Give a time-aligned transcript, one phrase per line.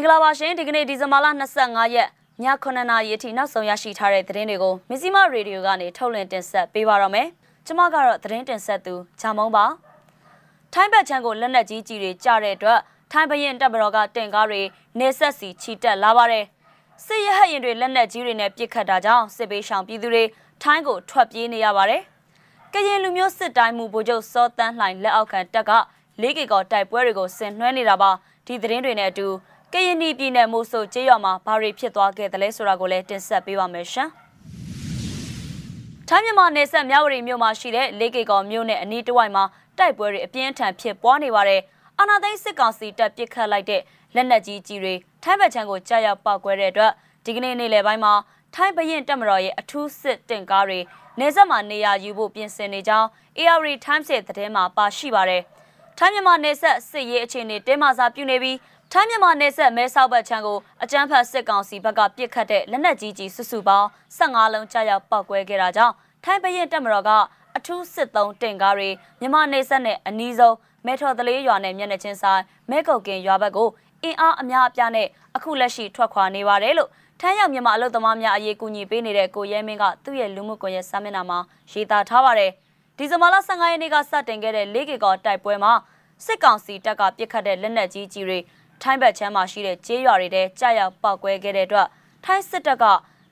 [0.00, 1.26] င်္ဂလာပါရှင်ဒီကနေ့ဒီဇင်ဘာလ
[1.60, 2.08] 25ရက်
[2.42, 7.28] ည9:00နာရီအထိနောက်ဆုံးရရှိထားတဲ့သတင်းတွေကိုမဇီမရေဒီယိုကနေထုတ်လွှင့်တင်ဆက်ပေးပါရမယ်။
[7.66, 9.64] ကျွန်မကတော့သတင်းတင်ဆက်သူဂျာမုံပါ။
[10.72, 12.80] ထိုင်းဘက်ချမ်းကိုလက်နက်ကြီးကြီးတွေကြားတဲ့အတွက်
[13.12, 14.62] ထိုင်းဘရင်တပ်မတော်ကတင်ကားတွေ
[14.98, 16.44] နေဆက်စီချီတက်လာပါတယ်။
[17.04, 20.24] စစ်ရဟတ်ရင်တွေလက်နက်ကြီးတွေနဲ့ပစ်ခတ်တာကြောင့်စစ်ပေးရှောင်ပြည်သူတွေ
[20.62, 22.02] ထိုင်းကိုထွက်ပြေးနေရပါတယ်။
[22.74, 25.70] ကရင်လူမျိုးစစ်တိုင်းမှုဗိုလ်ချုပ်စောတန်းလှိုင်လက်အောက်ခံတပ်က
[26.20, 28.10] လေးကီကောတိုက်ပွဲတွေကိုဆင်နွှဲနေတာပါ
[28.46, 29.28] ဒီသတင်းတွေနဲ့အတူ
[29.74, 34.08] ကရင်ပြည်နယ်မိုးဆိုကျေးရွာမှာဘာတွေဖြစ်သွားခဲ့သလဲဆိုတာကိုလည်းတင်ဆက်ပေးပါမယ်ရှင်။
[36.08, 39.44] ထိုင်းမြန်မာနယ်စပ်မြဝတီမြို့မှာရှိတဲ့လေးကေကောမြို့နယ်အနီးတစ်ဝိုက်မှာ
[39.78, 41.60] တိုက်ပွဲတွေအပြင်းထန်ဖြစ်ပွားနေပါတယ်။
[41.98, 43.82] အာနာသိန်းစစ်ကောင်စီတပ်ပစ်ခတ်လိုက်တဲ့
[44.14, 46.92] လက်နက်ကြီးကြီးတွေထိုင်းဘက်ခြမ်းကိုကြားရောက်ပောက်ကွဲတဲ့အတွက်
[47.24, 48.14] ဒီကနေ့နေ့လယ်ပိုင်းမှာ
[48.54, 50.80] ထိုင်းဘရင်တပ်မတော်ရဲ့အထူးစစ်တင်ကားတွေ
[51.20, 55.42] နေဆက်မှာနေရာယူဖို့ပြင်ဆင်နေကြောင်း AR Times ရဲ့သတင်းမှာပါရှိပါတယ်။
[55.98, 58.56] ထိုင်းမြန်မာနယ်စပ်စစ်ရေးအခြေအနေတင်းမာစာပြုနေပြီး
[58.94, 63.88] ထိုင်းမြန်မာနယ်စပ်မဲဆောက်ဘက်ခြမ်းကိုအကြမ်းဖက်စစ်ကောင်စီဘက်ကပစ်ခတ်တဲ့လက်နက်ကြီးကြီးစုစုပေါင်း
[64.18, 67.10] 15လုံးကြာရောက်ပောက်ကွဲခဲ့တာကြောင့်ထိုင်းဘရင်တပ်မတော်က
[67.56, 68.88] အထူးစစ်သုံးတင်ကားတွေ
[69.20, 73.68] မြန်မာနယ်စပ်နဲ့အနီးဆုံးမဲထော်တလေးရွာနဲ့မျက်နှာချင်းဆိုင်မဲကုတ်ကင်ရွာဘက်ကို
[74.02, 81.38] အင်အားအများအပြားနဲ့အခုလက်ရှိထွက်ခွာနေပါတယ်လို့ထမ်းရောက်မြန်မာအလုပ်သမားများအရေးကူညီပေးနေတဲ့ကိုရဲမင်းကသူ့ရဲ့လူမှုကွန်ရက်စာမျက်နှာမှာ
[81.72, 82.50] ရေးသားထားပါတယ်
[82.96, 85.72] ဒီဇင်ဘာလ15ရက်နေ့ကစတင်ခဲ့တဲ့၄ကီကောတိုက်ပွဲမှာ
[86.26, 88.38] စစ်ကောင်စီတပ်ကပစ်ခတ်တဲ့လက်နက်ကြီးကြီးတွေ
[88.82, 91.88] ထိုင်းဘက်ချမ်းမှာရှိတဲ့ကျေးရွာတွေထဲကြာရောက်ပောက်ကွဲခဲ့တဲ့အတွက်
[92.24, 92.84] ထိုင်းစစ်တပ်က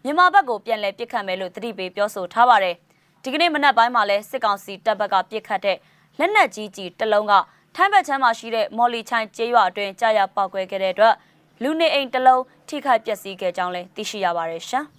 [0.04, 2.74] မြန်မာဘက်ကိုပြန်လည်ပစ်ခတ်မယ်လို့သတိပေးပြောဆိုထားပါတယ်။
[3.22, 5.76] ဒီကနေ့မနက်ပိုင်းမှာလဲစစ်ကောင်စီတပ်ဘက်ကပစ်ခတ်တဲ့
[6.18, 7.32] လက်နက်ကြီးကြီးတစ်လုံးက
[7.74, 11.14] ထိုင်းဘက်ချမ်းမှာရှိတဲ့မော်လီချိုင်ကျေးရွာအတွင်းကြာရောက်ပောက်ကွဲခဲ့တဲ့အတွက်
[11.62, 14.84] လူနေအိမ်တစ်လုံးထိခိုက်ပျက်စီးခဲ့ကြောင်းလည်းသိရှိရပါတယ်ရှင်။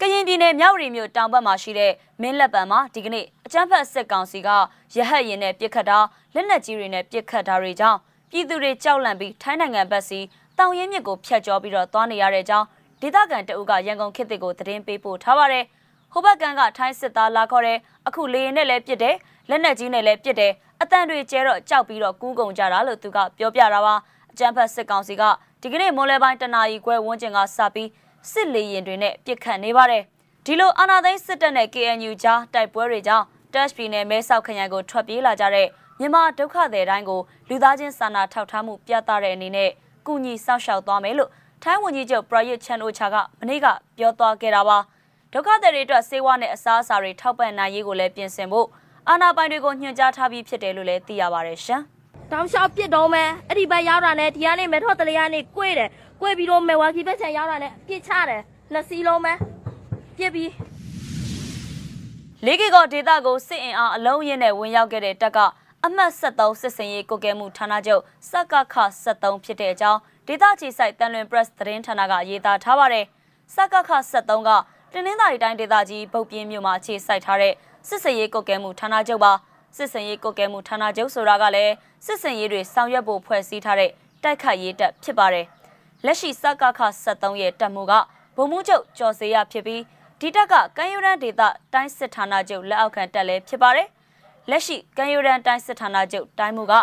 [0.00, 1.92] ကရင်ပြည်နယ်မြောက်ရီမြို့တောင်ဘက်မှာရှိတဲ့
[2.22, 4.48] မင်းလက်ပံမှာဒီကနေ့အကြမ်းဖက်စစ်ကောင်စီက
[4.96, 5.98] ရဟတ်ရင်နဲ့ပစ်ခတ်တာ
[6.34, 7.98] လက်နက်ကြီးတွေနဲ့ပစ်ခတ်တာတွေကြောင့်
[8.36, 10.20] ပြည်သူတွေကြောက်လန့်ပြီးထိုင်းနိုင်ငံဘက်စီ
[10.58, 12.66] တောင်ရင်းမြစ်ကိုဖျက်ကျော်ပြီးတော့သွားနေရတဲ့အကြောင်း
[13.00, 15.64] ဒေသခံတအုပ်ကရန်ကုန်ခေတ်ကိုသတင်းပေးပို့ထားပါတယ်။
[16.12, 19.16] ဟိုဘက်ကန်ကထိုင်းစစ်သားလာခေါ်တဲ့အခုလေရင်နဲ့လည်းပြစ်တယ်
[19.50, 20.52] လက်နက်ကြီးနဲ့လည်းပြစ်တယ်
[20.82, 23.94] အတန်တွေကျဲတော့ကြောက်ပြီးတော့ကူးကုန်ကြတာလို့သူကပြောပြတာပါ။
[24.32, 25.22] အကြမ်းဖက်စစ်ကောင်စီက
[25.60, 27.88] ဒီကနေ့မိုးလဲပိုင်းတနာရီခွဲဝန်းကျင်ကစပြီး
[28.32, 30.02] စစ်လေရင်တွေနဲ့ပြစ်ခတ်နေပါတယ်။
[30.46, 35.66] ဒီလိုအာဏာသိမ်းစစ်တပ်နဲ့ KNU ကြားတိုက်ပွဲတွေကြောင့် Dash ပြည်နယ်မဲဆောက်ခရိုင်ကိုထွက်ပြေးလာကြတဲ့
[36.00, 39.70] မြန်မာဒုက္ခသည်တိုင်းကိုလူသားချင်းစာနာထောက်ထားမှုပြသတဲ့အနေနဲ့
[40.06, 41.30] ကုညီစောင့်ရှောက်သွားမယ်လို့
[41.62, 43.66] ထိုင်းဝန်ကြီးချုပ်ပရယစ်ချန်အိုချာကမနေ့က
[43.98, 44.78] ပြောသွားခဲ့တာပါ
[45.32, 48.66] ဒုက္ခသည်တွေအတွက်စေဝါနဲ့အစားအစာတွေထောက်ပံ့နိုင်ရေးကိုလည်းပြင်ဆင်ဖို့
[49.08, 51.82] အာဏာပိုင်တွေကိုညွှန်ကြားထားပြီးဖြစ်တယ်လို့လည်းသိရပါတယ်ရှင်
[52.32, 55.90] တောင်လျှောက်ပြစ်တော့မယ်အဲ့ဒီဘက်ရောက်တာနဲ့ဒီကနေမဲထော့တလေးကနေကွေးတယ်
[56.20, 58.42] ကွေးပြီးတော့မဲဝါခီဘက်ချန်ရောက်တာနဲ့ပြစ်ချတယ်
[58.72, 59.32] နှစ်စီးလုံးပဲ
[60.18, 60.50] ပြစ်ပြီး
[62.48, 65.38] လေးကီကောဒေတာကိုစစ်အင်အားအလုံးရင်းနဲ့ဝင်ရောက်ခဲ့တဲ့တပ်က
[65.84, 73.04] အမှတ်73စစ်စင်ရေးကိုကဲမှုဌာနချုပ်စကခ73ဖြစ်တဲ့အကြောင်းဒေသကြီးဆိုင်တန်လွင် press သတင်းဌာနကရေးသားထားပါတယ်။
[73.54, 74.50] စကခ73က
[74.92, 77.54] တင်းနှင်းသာရီတိုင်းဒေသကြီးဗုတ်ပြင်းမြို့မှာအခြေစိုက်ထားတဲ့
[77.88, 79.32] စစ်စင်ရေးကိုကဲမှုဌာနချုပ်ပါ
[79.76, 81.72] စစ်စင်ရေးကိုကဲမှုဌာနချုပ်ဆိုတာကလည်း
[82.06, 83.90] စစ်စင်ရေးတွေဆောင်ရွက်ဖို့ဖွဲ့စည်းထားတဲ့
[84.22, 85.46] တိုက်ခိုက်ရေးတပ်ဖြစ်ပါတယ်။
[86.04, 87.92] လက်ရှိစကခ73ရဲ့တပ်မှုက
[88.36, 89.82] ဗိုလ်မှူးချုပ်ကျော်စေရဖြစ်ပြီး
[90.20, 93.88] ဒီတပ်ကကမ်းရိုးတန်းဒေသတိုင်းစစ်ဌာနချုပ်လက်အောက်ခံတပ်လည်းဖြစ်ပါတယ်
[94.50, 96.74] လက်ရှိကံယူရန်တိုင်းစစ်ဌာနချုပ်တိုင်းမှုက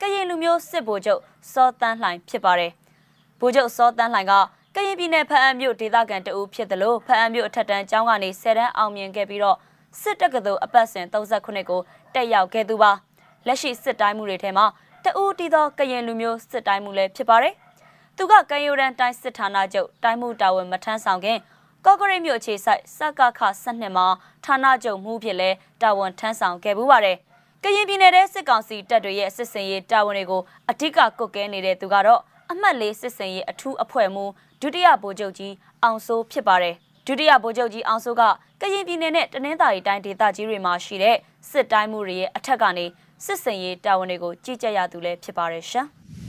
[0.00, 1.20] ကရင်လူမျိုးစစ်ဗိုလ်ချုပ်
[1.52, 2.72] စောတန်းလှိုင်ဖြစ်ပါတယ်။
[3.40, 4.32] ဗိုလ်ချုပ်စောတန်းလှိုင်က
[4.74, 9.56] ကရင်ပြည်နယ်ဖအံမြို့ဒေသခံတအူးဖြစ်တယ်လို့ဖအံမြို့အထက်တန်းကျောင်းကနေ10တန်းအောင်မြင်ခဲ့ပြီးတော့
[10.00, 11.80] စစ်တက္ကသိုလ်အပတ်စဉ်39ကို
[12.14, 12.92] တက်ရောက်ခဲ့သူပါ။
[13.46, 14.66] လက်ရှိစစ်တိုင်းမှုတွေထဲမှာ
[15.04, 17.54] တအူးတီသောကရင်လူမျိုးစစ်တိုင်းမှုလည်းဖြစ်ပါတယ်။
[18.16, 21.38] သူကကံယူရန်တိုင်းစစ်ဌာနချုပ်တိုင်းမှုတာဝန်မထမ်းဆောင်ခင်
[21.86, 24.06] ကော့ကရိတ်မြို့အခြေစိုက်စကခ12မှာ
[24.44, 25.50] ဌာနချုပ်မှုဖြစ်လဲ
[25.82, 27.16] တာဝန်ထမ်းဆောင်ခဲ့ပူးပါတယ်။
[27.64, 32.20] ကရင်ပြည်နယ်တဲ့စစ်ကောင်စီတပ်တွေရဲ့စစ်စင်ရေးတာဝန်တွေကိုအဓိကကုတ်ကဲနေတဲ့သူကတော့
[32.50, 36.74] အမှတ်လေးစစ်စင်ရေးအထူးအဖွဲ့မှူးဒုတိယဗိုလ်ချုပ်ကြီးအောင်စိုးဖြစ်ပါတယ်။
[37.06, 38.22] ဒုတိယဗိုလ်ချုပ်ကြီးအောင်စိုးက
[38.60, 41.16] ကရင်ပြည်နယ်နဲ့တနင်္သာရီတိုင်းဒေသကြီးတွေမှာရှိတဲ့
[41.50, 42.86] စစ်တိုင်းမှုတွေရဲ့အထက်ကနေ
[43.24, 45.88] စစ်စင်ရေးတာဝန်တွေကိုကြီးကြပ်ရသူလည်းဖြစ်ပါတယ်ရှင်။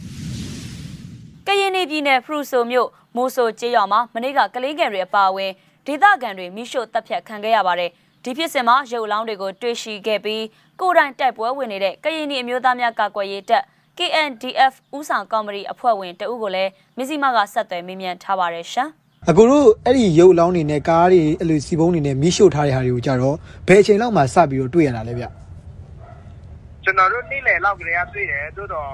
[1.48, 5.52] ကရင်ပြည်နယ်ဖရူဆိုမြို့မိုးဆိုကျေးရွာမှာမနေ့ကကလေးငယ်တွေအပါအဝင်
[5.86, 7.90] ဒေသခံတွေမိရှို့တပ်ဖြတ်ခံခဲ့ရပါတယ်။
[8.24, 10.44] ဒီဖြစ်စဉ်မှာရုပ်လောင်းတွေကိုတွေ့ရှိခဲ့ပြီး
[10.80, 13.64] ကိုယ်တိုင်တိုက်ပွဲဝင်နေတဲ့ကရင်ပြည်အမျိုးသားများကာကွယ်ရေးတပ်
[13.98, 18.84] KNDF ဦးဆောင်ကော်မတီအဖွဲ့ဝင်တဦးကိုလည်းမစ္စည်းမကဆက်သွယ်မေးမြန်းထားပါတယ်ရှာ။
[19.30, 23.36] အခုတို့အဲ့ဒီရုပ်လောင်းတွေနဲ့ကားတွေအဲ့လိုစီပုံးတွေနဲ့မိရှို့ထားတဲ့ဟာတွေကိုကြတော့
[23.68, 25.26] ဘယ်အချိန်လောက်မှစပြီးတော့တွေ့ရတာလဲဗျ။
[26.84, 28.90] ကျွန်တော်တို့နေ့လယ်လောက်ကလေးကတွေ့တယ်သို့တော့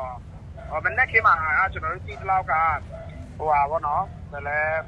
[0.85, 1.31] မနေ့ကမှ
[1.73, 2.53] ကျွန်တော်တို့ကြည့်လောက်က
[3.37, 4.81] ဟိုပါဗောနော်ဒါလည်း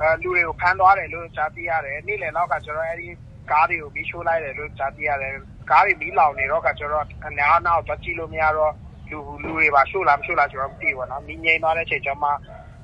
[0.00, 3.08] အဲလူတွေကိုဖမ်းသွားတယ်လို့ကြားသိရတယ်နေ့လယ်လောက်ကကျွန်တော်အဲဒီ
[3.50, 5.32] ကားတွေကိုမီးရှို့လိုက်တယ်လို့ကြားသိရတယ်
[5.70, 8.72] ကားတွေမီးလောင်နေတော့ကကျွန်တော်အများနောက်တော့ကြည့်လို့မရတော့
[9.10, 12.28] လူလူတွေပါရှို့လားမရှို့လားကျွန်တော်မသိဘူးပေါ့နော်။မြင်းငိမ့်သွားတဲ့အချိန်ကျမှ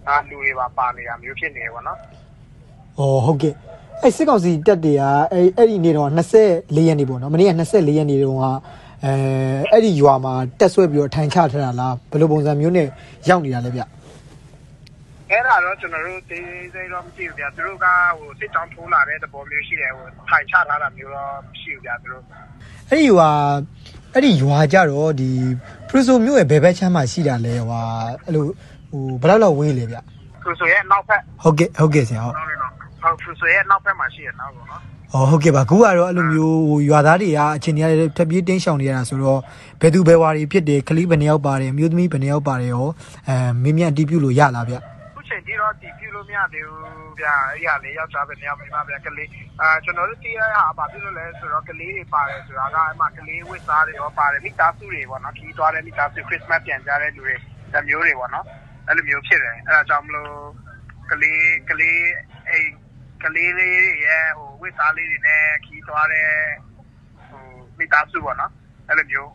[0.08, 1.98] အာလူတွေပါပါနေတာမျိုးဖြစ်နေတယ်ပေါ့နော်။
[2.98, 3.54] ဩဟုတ်ကဲ့။
[4.02, 6.10] အဲ့စစ်ကောင်စီတက်တွေကအဲ့အဲ့ဒီနေ့တော့
[6.42, 8.46] 24ရက်နေ့ပေါ့နော်။မနေ့က24ရက်နေ့တုန်းက
[9.04, 9.14] အဲ
[9.70, 12.88] အဲ့ဒီရွာမှာတက်ဆွဲပြီးတော့ထိုင်ချထားတာလားဘယ်လိုပုံစံမျိုးနဲ့
[13.28, 13.82] ရောက်နေတာလဲဗျ။
[15.30, 17.86] အဲ့ဒါတော့ကျွန်တော်တို့သေးသေးတော့မသိဘူးဗျာ။သူတို့က
[18.18, 22.22] ဟိုစစ်တောင်းထိုးလာတဲ့သဘောမျိုးရှိတယ်ဟိုထိုင်ချထားတာမျိုးတော့မရှိဘူးဗျာသူတို့။
[22.90, 23.30] အဲ့ဒီရွာ
[24.12, 25.30] အဲ့ဒီရွာကြတော့ဒီ
[25.88, 27.80] ပရိုဆိုမျိုးရဲ့ဘယ်ဘက်ချမ်းမှာရှိတာလဲဟွာ
[28.24, 28.44] အဲ့လို
[28.90, 29.98] ဟိုဘယ်လောက်လောက်ဝေးလဲဗျ။
[30.42, 32.72] သူဆိုရဲ့နောက်ဖက်။ဟုတ်ကဲ့ဟုတ်ကဲ့ဆရာဟုတ်နောက်လေးတော့
[33.02, 34.82] ဟုတ်သူဆိုရဲ့နောက်ဖက်မှာရှိရနောက်ပေါ့နော်။။
[35.12, 39.40] ဩဟုတ်ကဲ့ပါခုကတော့အဲ့လိုမျိုးဟိုရွာသားတွေကအချိန်ကြီးရထပ်ပြေးတင်းရှောင်နေရတာဆိုတော့
[39.80, 42.86] ဘယ်သူဘယ်ဝါတွေဖြစ်တယ်ကလေးဘယ်နှယောက်ပါတယ်အမျိုးသမီးဘယ်နှယောက်ပါတယ်ရော
[43.28, 44.74] အဲမင်းမြတ်အတီးပြုလို့ရလားဗျ
[45.16, 49.28] ခုချိန်ကြီးတော့တည်ပြလို့မရသေးဘူးဗျာအဲ့ရလေယောက်ျားပဲနေရာမိန်းမပဲကလေး
[49.60, 57.34] အာကျွန်တော်တို့တီးရဟာဘာဖြစ်လို့လဲဆိုတော့ကလေးတွေပါတယ်ဆိုတာကအဲ့မှာကလေးဝစ်စားတွေရောပါတယ်မိသားစုတွေပေါ့နော်ခီးသွားတဲ့မိသားစုခရစ်စမတ်ပြန်ကြတဲ့လူတွေ
[57.74, 58.46] တမျိုးတွေပေါ့နော်
[58.88, 60.34] အဲ့လိုမျိုးဖြစ်တယ်အဲ့ဒါကြောင့်မလို့
[61.10, 62.02] ကလေးကလေး
[62.50, 62.70] အိမ်
[63.24, 66.28] ကလေးလေးတွေရဲ့ဟိုဝစ်စားလေးတွေနဲ့ခီးသွားတဲ့
[67.28, 67.42] ဟို
[67.78, 68.52] မိသားစုပေါ့နော်
[68.88, 69.30] အဲ့လိုမျိုး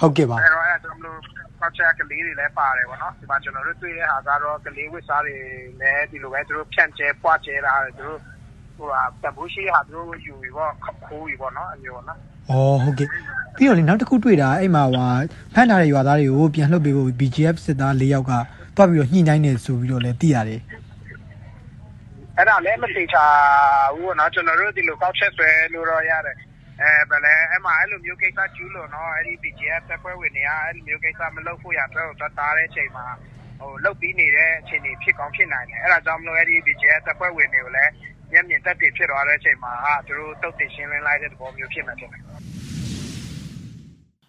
[0.00, 1.18] ဟုတ်ကဲ့ပါအဲ့တော့အဲ့ဒါကြောင့်မလို့
[1.60, 5.36] ဖတ်ချက်ကလေးတွေလည်းပါတယ်ပေါ့နော်ဒီမှာကျွန်တော်တို့တွေ့တဲ့ဟာကတော့ကလေးဝစ်စားတွေ
[5.80, 8.20] လည်းဒီလိုပဲသူတို့ဖြန့်ကျဲပွားကျဲတာသူတို့
[8.76, 10.72] ဟိုဟာတဘူရှိဟာသူတို့ယူပြီးပေါ့
[11.06, 12.18] ခိုးပြီးပေါ့နော်အမျိုးပေါ့နော်။
[12.50, 13.08] ဩဟုတ်ကဲ့
[13.56, 15.08] ပြီးတော့လေနောက်တစ်ခုတွေ့တာအဲ့မှာဟွာ
[15.54, 18.32] ဖမ်းထားတဲ့ရွာသားတွေကိုပြန်လှုပ်ပေးဖို့ BGF စစ်သား၄ယောက်က
[18.76, 20.60] တွားပြီးတော့ညှိနှိုင်းနေဆိုပြီးတော့လည်းသိရတယ်
[22.38, 23.24] အဲ့ဒါလည်းမသိချာ
[23.94, 26.36] ဘူးပေါ့နော်ကျွန်တော်တို့ဒီလိုကောက်ချက်ဆွဲလို့တော့ရတယ်
[26.80, 33.06] အဲဗလဲအဲ့မှာအဲ့လိုမျိုးကိစ္စကျူးလို့နော်အဲ့ဒီ BGF တက်ပွဲဝင်နေရအဲ့လိုမျိုးကိစ္စမလုပ်ဖို့ရတော့တော့တားတဲ့အချိန်မှာ
[33.60, 37.92] ဟိုလုတ်ပြီးနေတဲ့အချိန်တွေဖြစ်ကောင်းဖြစ်နိုင်တယ်အဲ့ဒါကြောင့်မလို့အဲ့ဒီ BGF တက်ပွဲဝင်တွေကိုလည်း
[38.32, 42.22] မျက်မြင်တက်တည်ဖြစ်သွားတဲ့အချိန်မှာဟာသူတို့တုတ်တင်ရှင်းလင်းလိုက်တဲ့သဘောမျိုးဖြစ်မှဖြစ်တယ်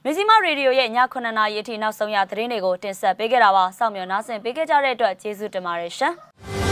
[0.06, 6.14] မဇီမရေဒီယိုရဲ့ည9နာရီအထိနောက်ဆုံးရသတင်းတွေကိုတင်ဆက်ပေးခဲ့တာပါ။စောင့်မျှော်နားဆင်ပေးခဲ့ကြတဲ့အတွက်ကျေးဇူးတင်ပါတယ်ရှင်။